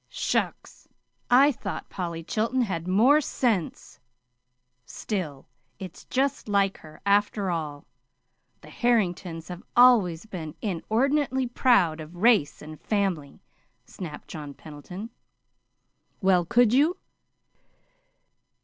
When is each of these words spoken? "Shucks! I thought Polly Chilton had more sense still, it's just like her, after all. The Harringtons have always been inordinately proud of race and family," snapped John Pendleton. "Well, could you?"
"Shucks! 0.09 0.87
I 1.29 1.51
thought 1.51 1.87
Polly 1.91 2.23
Chilton 2.23 2.61
had 2.63 2.87
more 2.87 3.21
sense 3.21 3.99
still, 4.83 5.45
it's 5.77 6.05
just 6.05 6.49
like 6.49 6.79
her, 6.79 6.99
after 7.05 7.51
all. 7.51 7.85
The 8.61 8.71
Harringtons 8.71 9.49
have 9.49 9.61
always 9.77 10.25
been 10.25 10.55
inordinately 10.59 11.45
proud 11.45 12.01
of 12.01 12.15
race 12.15 12.63
and 12.63 12.81
family," 12.81 13.43
snapped 13.85 14.27
John 14.27 14.55
Pendleton. 14.55 15.11
"Well, 16.19 16.45
could 16.45 16.73
you?" 16.73 16.97